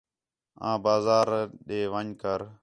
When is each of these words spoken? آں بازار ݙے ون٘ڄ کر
آں 0.67 0.77
بازار 0.85 1.27
ݙے 1.67 1.79
ون٘ڄ 1.93 2.09
کر 2.21 2.39